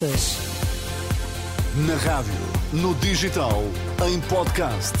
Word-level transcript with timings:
Na 0.00 1.96
rádio, 1.96 2.32
no 2.72 2.94
digital, 3.00 3.64
em 4.06 4.20
podcast. 4.28 4.92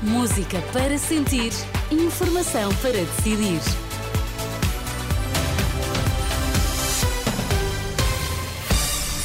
Música 0.00 0.62
para 0.72 0.96
sentir, 0.96 1.50
informação 1.90 2.72
para 2.76 2.92
decidir. 2.92 3.60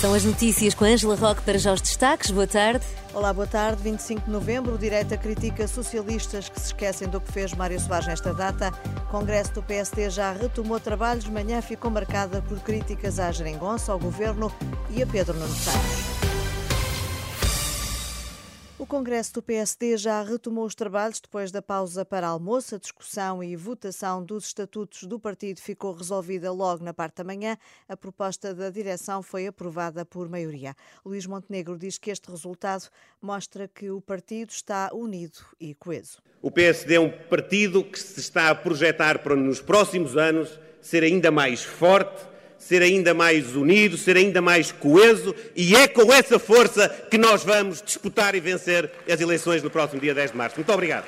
São 0.01 0.15
as 0.15 0.25
notícias 0.25 0.73
com 0.73 0.83
Angela 0.83 1.15
Roque 1.15 1.43
para 1.43 1.59
já 1.59 1.73
os 1.73 1.79
destaques. 1.79 2.31
Boa 2.31 2.47
tarde. 2.47 2.83
Olá, 3.13 3.31
boa 3.31 3.45
tarde. 3.45 3.83
25 3.83 4.25
de 4.25 4.31
novembro, 4.31 4.73
o 4.73 4.77
Direita 4.79 5.15
critica 5.15 5.67
socialistas 5.67 6.49
que 6.49 6.59
se 6.59 6.67
esquecem 6.67 7.07
do 7.07 7.21
que 7.21 7.31
fez 7.31 7.53
Mário 7.53 7.79
Soares 7.79 8.07
nesta 8.07 8.33
data. 8.33 8.71
Congresso 9.11 9.53
do 9.53 9.61
PSD 9.61 10.09
já 10.09 10.31
retomou 10.31 10.79
trabalhos. 10.79 11.25
Manhã 11.27 11.61
ficou 11.61 11.91
marcada 11.91 12.41
por 12.41 12.59
críticas 12.59 13.19
à 13.19 13.31
Geringonça, 13.31 13.91
ao 13.91 13.99
Governo 13.99 14.51
e 14.95 15.01
a 15.01 15.07
Pedro 15.07 15.33
Nuno 15.33 15.53
Santos. 15.55 16.13
O 18.77 18.85
Congresso 18.85 19.35
do 19.35 19.41
PSD 19.41 19.97
já 19.97 20.21
retomou 20.21 20.65
os 20.65 20.75
trabalhos 20.75 21.19
depois 21.19 21.51
da 21.51 21.61
pausa 21.61 22.03
para 22.03 22.27
almoço. 22.27 22.75
A 22.75 22.77
discussão 22.77 23.41
e 23.43 23.55
votação 23.55 24.23
dos 24.23 24.47
estatutos 24.47 25.03
do 25.05 25.19
partido 25.19 25.61
ficou 25.61 25.93
resolvida 25.93 26.51
logo 26.51 26.83
na 26.83 26.93
parte 26.93 27.15
da 27.15 27.23
manhã. 27.23 27.57
A 27.87 27.95
proposta 27.95 28.53
da 28.53 28.69
direção 28.69 29.23
foi 29.23 29.47
aprovada 29.47 30.05
por 30.05 30.27
maioria. 30.27 30.75
Luís 31.05 31.25
Montenegro 31.25 31.77
diz 31.77 31.97
que 31.97 32.11
este 32.11 32.29
resultado 32.29 32.89
mostra 33.21 33.67
que 33.67 33.89
o 33.89 34.01
partido 34.01 34.49
está 34.49 34.89
unido 34.93 35.39
e 35.59 35.73
coeso. 35.73 36.17
O 36.41 36.51
PSD 36.51 36.95
é 36.95 36.99
um 36.99 37.09
partido 37.09 37.83
que 37.83 37.97
se 37.97 38.19
está 38.19 38.49
a 38.49 38.55
projetar 38.55 39.19
para 39.19 39.35
nos 39.35 39.61
próximos 39.61 40.17
anos 40.17 40.59
ser 40.81 41.03
ainda 41.03 41.31
mais 41.31 41.63
forte 41.63 42.32
ser 42.63 42.81
ainda 42.81 43.13
mais 43.13 43.55
unido, 43.55 43.97
ser 43.97 44.15
ainda 44.15 44.41
mais 44.41 44.71
coeso, 44.71 45.35
e 45.53 45.75
é 45.75 45.85
com 45.85 46.13
essa 46.13 46.39
força 46.39 46.87
que 46.87 47.17
nós 47.17 47.43
vamos 47.43 47.81
disputar 47.81 48.35
e 48.35 48.39
vencer 48.39 48.89
as 49.11 49.19
eleições 49.19 49.61
no 49.61 49.69
próximo 49.69 49.99
dia 49.99 50.13
10 50.13 50.31
de 50.31 50.37
março. 50.37 50.55
Muito 50.55 50.71
obrigado. 50.71 51.05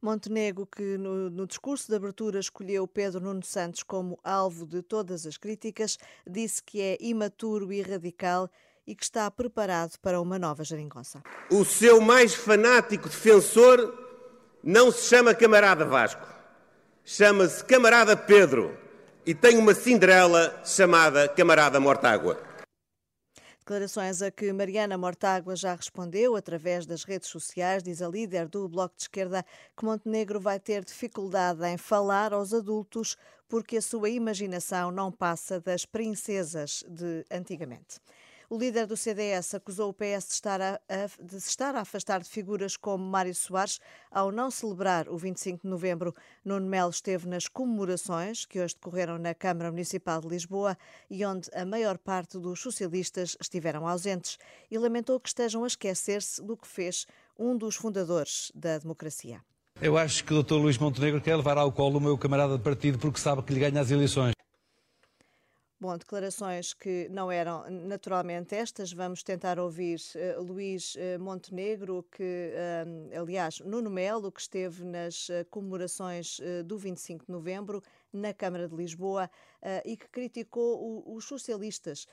Montenegro, 0.00 0.66
que 0.66 0.96
no, 0.96 1.28
no, 1.28 1.46
discurso 1.46 1.88
de 1.88 1.96
abertura 1.96 2.38
escolheu 2.38 2.86
Pedro 2.86 3.20
Nuno 3.20 3.44
Santos 3.44 3.82
como 3.82 4.18
alvo 4.24 4.66
de 4.66 4.82
todas 4.82 5.26
as 5.26 5.36
críticas, 5.36 5.98
disse 6.26 6.62
que 6.62 6.80
é 6.80 6.96
imaturo 7.00 7.72
e 7.72 7.82
radical 7.82 8.48
e 8.86 8.94
que 8.94 9.04
está 9.04 9.30
preparado 9.30 9.98
para 10.00 10.20
uma 10.20 10.38
nova 10.38 10.64
geringonça. 10.64 11.22
O 11.50 11.64
seu 11.64 12.00
mais 12.00 12.34
fanático 12.34 13.08
defensor 13.08 13.92
não 14.62 14.90
se 14.90 15.08
chama 15.08 15.34
camarada 15.34 15.84
Vasco, 15.84 16.26
chama-se 17.04 17.64
camarada 17.64 18.16
Pedro 18.16 18.85
e 19.26 19.34
tem 19.34 19.58
uma 19.58 19.74
Cinderela 19.74 20.62
chamada 20.64 21.28
Camarada 21.28 21.80
Mortágua. 21.80 22.40
Declarações 23.58 24.22
a 24.22 24.30
que 24.30 24.52
Mariana 24.52 24.96
Mortágua 24.96 25.56
já 25.56 25.74
respondeu 25.74 26.36
através 26.36 26.86
das 26.86 27.02
redes 27.02 27.28
sociais, 27.28 27.82
diz 27.82 28.00
a 28.00 28.08
líder 28.08 28.46
do 28.46 28.68
Bloco 28.68 28.94
de 28.94 29.02
Esquerda 29.02 29.44
que 29.76 29.84
Montenegro 29.84 30.38
vai 30.38 30.60
ter 30.60 30.84
dificuldade 30.84 31.66
em 31.66 31.76
falar 31.76 32.32
aos 32.32 32.54
adultos 32.54 33.16
porque 33.48 33.78
a 33.78 33.82
sua 33.82 34.08
imaginação 34.08 34.92
não 34.92 35.10
passa 35.10 35.60
das 35.60 35.84
princesas 35.84 36.84
de 36.88 37.24
antigamente. 37.28 37.98
O 38.48 38.56
líder 38.56 38.86
do 38.86 38.96
CDS 38.96 39.54
acusou 39.54 39.90
o 39.90 39.92
PS 39.92 40.28
de 40.28 40.34
estar 40.34 40.60
a, 40.60 40.80
a, 40.88 41.24
de 41.24 41.40
se 41.40 41.48
estar 41.48 41.74
a 41.74 41.80
afastar 41.80 42.22
de 42.22 42.28
figuras 42.28 42.76
como 42.76 43.04
Mário 43.04 43.34
Soares 43.34 43.80
ao 44.08 44.30
não 44.30 44.52
celebrar 44.52 45.08
o 45.08 45.16
25 45.16 45.62
de 45.64 45.68
novembro. 45.68 46.14
Nuno 46.44 46.64
Melo 46.64 46.90
esteve 46.90 47.28
nas 47.28 47.48
comemorações 47.48 48.46
que 48.46 48.60
hoje 48.60 48.74
decorreram 48.74 49.18
na 49.18 49.34
Câmara 49.34 49.72
Municipal 49.72 50.20
de 50.20 50.28
Lisboa 50.28 50.78
e 51.10 51.24
onde 51.24 51.50
a 51.52 51.66
maior 51.66 51.98
parte 51.98 52.38
dos 52.38 52.60
socialistas 52.60 53.36
estiveram 53.40 53.84
ausentes 53.84 54.38
e 54.70 54.78
lamentou 54.78 55.18
que 55.18 55.28
estejam 55.28 55.64
a 55.64 55.66
esquecer-se 55.66 56.40
do 56.40 56.56
que 56.56 56.68
fez 56.68 57.04
um 57.36 57.56
dos 57.56 57.74
fundadores 57.74 58.52
da 58.54 58.78
democracia. 58.78 59.40
Eu 59.80 59.98
acho 59.98 60.24
que 60.24 60.32
o 60.32 60.40
Dr. 60.40 60.54
Luís 60.54 60.78
Montenegro 60.78 61.20
quer 61.20 61.34
levar 61.34 61.58
ao 61.58 61.72
colo 61.72 61.98
o 61.98 62.00
meu 62.00 62.16
camarada 62.16 62.56
de 62.56 62.62
partido 62.62 62.96
porque 62.96 63.18
sabe 63.18 63.42
que 63.42 63.52
lhe 63.52 63.58
ganha 63.58 63.80
as 63.80 63.90
eleições. 63.90 64.35
Bom, 65.86 65.96
declarações 65.96 66.74
que 66.74 67.08
não 67.12 67.30
eram 67.30 67.70
naturalmente 67.70 68.56
estas. 68.56 68.92
Vamos 68.92 69.22
tentar 69.22 69.56
ouvir 69.60 70.00
uh, 70.16 70.42
Luís 70.42 70.96
uh, 70.96 71.16
Montenegro, 71.20 72.04
que, 72.10 72.50
uh, 72.52 73.20
aliás, 73.22 73.60
Nuno 73.60 73.88
Melo, 73.88 74.32
que 74.32 74.40
esteve 74.40 74.82
nas 74.82 75.28
comemorações 75.48 76.40
do 76.64 76.76
25 76.76 77.26
de 77.26 77.30
novembro 77.30 77.80
na 78.12 78.32
Câmara 78.32 78.68
de 78.68 78.74
Lisboa 78.74 79.30
e 79.84 79.96
que 79.96 80.08
criticou 80.08 81.02
os 81.14 81.24
socialistas 81.24 82.06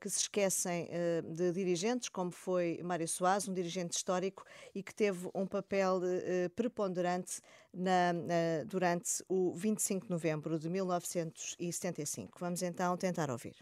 que 0.00 0.10
se 0.10 0.18
esquecem 0.20 0.88
de 1.34 1.52
dirigentes, 1.52 2.08
como 2.08 2.30
foi 2.30 2.80
Mário 2.82 3.08
Soares, 3.08 3.48
um 3.48 3.54
dirigente 3.54 3.96
histórico 3.96 4.44
e 4.74 4.82
que 4.82 4.94
teve 4.94 5.28
um 5.34 5.46
papel 5.46 6.00
preponderante 6.54 7.40
na, 7.72 8.12
durante 8.66 9.24
o 9.28 9.52
25 9.54 10.06
de 10.06 10.10
novembro 10.10 10.58
de 10.58 10.68
1975. 10.68 12.38
Vamos 12.38 12.62
então 12.62 12.96
tentar 12.96 13.30
ouvir. 13.30 13.56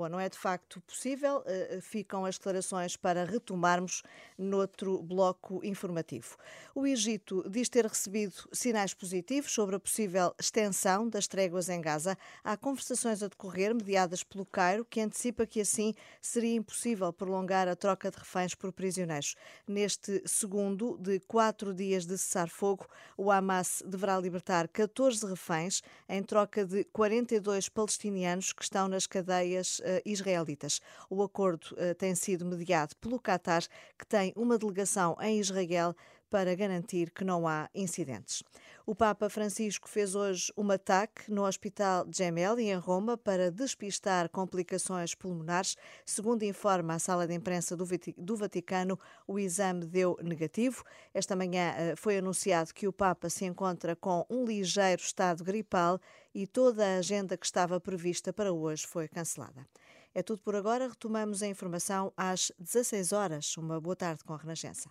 Bom, 0.00 0.08
não 0.08 0.18
é 0.18 0.30
de 0.30 0.38
facto 0.38 0.80
possível, 0.80 1.42
eh, 1.44 1.72
eh, 1.72 1.80
ficam 1.82 2.24
as 2.24 2.38
declarações 2.38 2.96
para 2.96 3.22
retomarmos 3.22 4.02
noutro 4.38 5.02
bloco 5.02 5.60
informativo. 5.62 6.38
O 6.74 6.86
Egito 6.86 7.44
diz 7.50 7.68
ter 7.68 7.84
recebido 7.84 8.32
sinais 8.50 8.94
positivos 8.94 9.52
sobre 9.52 9.76
a 9.76 9.78
possível 9.78 10.34
extensão 10.40 11.06
das 11.06 11.28
tréguas 11.28 11.68
em 11.68 11.82
Gaza. 11.82 12.16
Há 12.42 12.56
conversações 12.56 13.22
a 13.22 13.28
decorrer, 13.28 13.74
mediadas 13.74 14.24
pelo 14.24 14.46
Cairo, 14.46 14.86
que 14.86 15.02
antecipa 15.02 15.44
que 15.44 15.60
assim 15.60 15.92
seria 16.22 16.56
impossível 16.56 17.12
prolongar 17.12 17.68
a 17.68 17.76
troca 17.76 18.10
de 18.10 18.16
reféns 18.16 18.54
por 18.54 18.72
prisioneiros. 18.72 19.34
Neste 19.68 20.22
segundo 20.24 20.96
de 20.96 21.20
quatro 21.20 21.74
dias 21.74 22.06
de 22.06 22.16
cessar-fogo, 22.16 22.86
o 23.18 23.30
Hamas 23.30 23.82
deverá 23.86 24.18
libertar 24.18 24.66
14 24.66 25.26
reféns 25.26 25.82
em 26.08 26.22
troca 26.22 26.64
de 26.64 26.84
42 26.84 27.68
palestinianos 27.68 28.54
que 28.54 28.62
estão 28.62 28.88
nas 28.88 29.06
cadeias 29.06 29.78
uh, 29.80 29.89
israelitas. 30.04 30.80
O 31.08 31.22
acordo 31.22 31.64
uh, 31.72 31.94
tem 31.94 32.14
sido 32.14 32.44
mediado 32.44 32.94
pelo 32.96 33.20
Qatar, 33.20 33.62
que 33.98 34.06
tem 34.06 34.32
uma 34.36 34.58
delegação 34.58 35.16
em 35.20 35.38
Israel 35.38 35.94
para 36.30 36.54
garantir 36.54 37.10
que 37.10 37.24
não 37.24 37.46
há 37.46 37.68
incidentes. 37.74 38.42
O 38.86 38.94
Papa 38.94 39.28
Francisco 39.28 39.88
fez 39.88 40.14
hoje 40.14 40.52
um 40.56 40.70
ataque 40.70 41.30
no 41.30 41.44
Hospital 41.44 42.06
Gemelli, 42.12 42.70
em 42.70 42.76
Roma, 42.76 43.16
para 43.16 43.50
despistar 43.50 44.28
complicações 44.30 45.14
pulmonares. 45.14 45.76
Segundo 46.06 46.44
informa 46.44 46.94
a 46.94 46.98
sala 46.98 47.26
de 47.26 47.34
imprensa 47.34 47.76
do 47.76 48.36
Vaticano, 48.36 48.98
o 49.26 49.38
exame 49.38 49.84
deu 49.86 50.16
negativo. 50.22 50.84
Esta 51.12 51.36
manhã 51.36 51.74
foi 51.96 52.18
anunciado 52.18 52.72
que 52.72 52.86
o 52.86 52.92
Papa 52.92 53.28
se 53.28 53.44
encontra 53.44 53.94
com 53.94 54.24
um 54.30 54.44
ligeiro 54.44 55.02
estado 55.02 55.44
gripal 55.44 56.00
e 56.34 56.46
toda 56.46 56.84
a 56.86 56.98
agenda 56.98 57.36
que 57.36 57.46
estava 57.46 57.80
prevista 57.80 58.32
para 58.32 58.52
hoje 58.52 58.86
foi 58.86 59.08
cancelada. 59.08 59.66
É 60.14 60.22
tudo 60.22 60.40
por 60.42 60.56
agora. 60.56 60.88
Retomamos 60.88 61.42
a 61.42 61.46
informação 61.46 62.12
às 62.16 62.50
16 62.58 63.12
horas. 63.12 63.56
Uma 63.56 63.80
boa 63.80 63.96
tarde 63.96 64.24
com 64.24 64.34
a 64.34 64.36
Renascença. 64.36 64.88